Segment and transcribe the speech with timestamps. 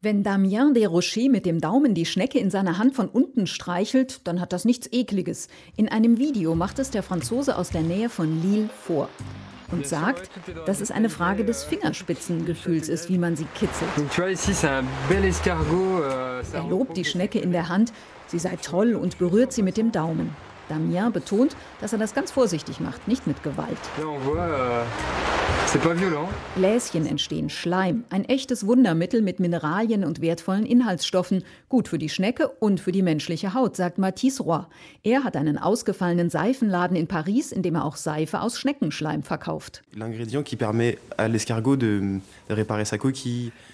[0.00, 4.40] Wenn Damien Desrochers mit dem Daumen die Schnecke in seiner Hand von unten streichelt, dann
[4.40, 5.48] hat das nichts Ekliges.
[5.74, 9.08] In einem Video macht es der Franzose aus der Nähe von Lille vor
[9.72, 10.30] und sagt,
[10.66, 13.90] dass es eine Frage des Fingerspitzengefühls ist, wie man sie kitzelt.
[16.04, 17.92] Euh, er lobt die Schnecke in der Hand,
[18.28, 20.30] sie sei toll und berührt sie mit dem Daumen.
[20.68, 23.78] Damien betont, dass er das ganz vorsichtig macht, nicht mit Gewalt.
[26.54, 32.48] Bläschen entstehen, Schleim, ein echtes Wundermittel mit Mineralien und wertvollen Inhaltsstoffen, gut für die Schnecke
[32.48, 34.62] und für die menschliche Haut, sagt Mathis Roy.
[35.02, 39.82] Er hat einen ausgefallenen Seifenladen in Paris, in dem er auch Seife aus Schneckenschleim verkauft.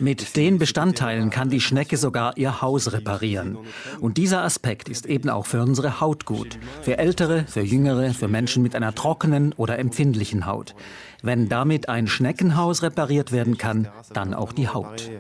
[0.01, 3.57] Mit den Bestandteilen kann die Schnecke sogar ihr Haus reparieren.
[4.01, 6.59] Und dieser Aspekt ist eben auch für unsere Haut gut.
[6.83, 10.75] Für Ältere, für Jüngere, für Menschen mit einer trockenen oder empfindlichen Haut.
[11.23, 15.11] Wenn damit ein Schneckenhaus repariert werden kann, dann auch die Haut.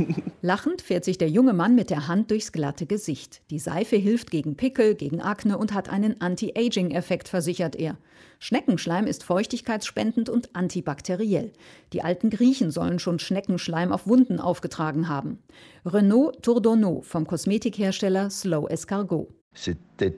[0.42, 3.42] Lachend fährt sich der junge Mann mit der Hand durchs glatte Gesicht.
[3.50, 7.98] Die Seife hilft gegen Pickel, gegen Akne und hat einen Anti-Aging-Effekt, versichert er.
[8.38, 11.52] Schneckenschleim ist feuchtigkeitsspendend und antibakteriell.
[11.92, 15.42] Die alten Griechen sollen schon Schneckenschleim auf Wunden aufgetragen haben.
[15.84, 19.28] Renaud Tourdonneau vom Kosmetikhersteller Slow Escargot.
[19.56, 20.10] Euh,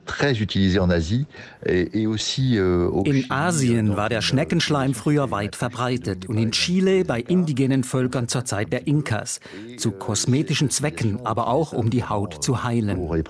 [3.04, 8.46] in Asien war der Schneckenschleim früher weit verbreitet und in Chile bei indigenen Völkern zur
[8.46, 9.40] Zeit der Inkas.
[9.76, 12.98] Zu kosmetischen Zwecken, aber auch um die Haut zu heilen.
[12.98, 13.22] Euh,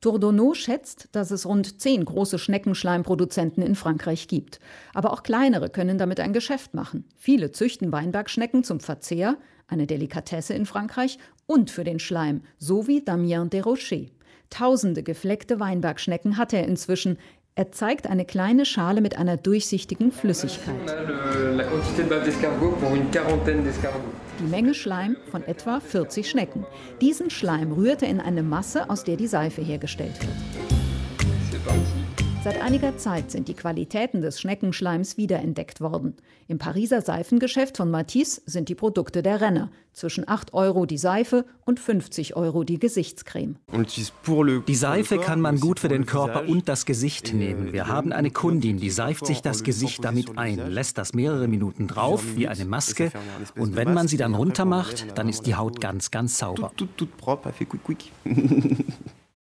[0.00, 4.60] Tourdonneau schätzt, dass es rund zehn große Schneckenschleimproduzenten in Frankreich gibt.
[4.92, 7.04] Aber auch kleinere können damit ein Geschäft machen.
[7.16, 9.38] Viele züchten Weinbergschnecken zum Verzehr,
[9.70, 14.10] eine Delikatesse in Frankreich, und für den Schleim, so wie Damien Desrochers.
[14.50, 17.18] Tausende gefleckte Weinbergschnecken hat er inzwischen.
[17.54, 20.74] Er zeigt eine kleine Schale mit einer durchsichtigen Flüssigkeit.
[24.38, 26.64] Die Menge Schleim von etwa 40 Schnecken.
[27.00, 30.36] Diesen Schleim rührt er in eine Masse, aus der die Seife hergestellt wird.
[32.42, 36.16] Seit einiger Zeit sind die Qualitäten des Schneckenschleims wiederentdeckt worden.
[36.48, 39.70] Im Pariser Seifengeschäft von Matisse sind die Produkte der Renner.
[39.92, 43.56] Zwischen 8 Euro die Seife und 50 Euro die Gesichtscreme.
[44.66, 47.74] Die Seife kann man gut für den Körper und das Gesicht nehmen.
[47.74, 51.88] Wir haben eine Kundin, die seift sich das Gesicht damit ein, lässt das mehrere Minuten
[51.88, 53.12] drauf, wie eine Maske.
[53.54, 56.72] Und wenn man sie dann runter macht, dann ist die Haut ganz, ganz sauber.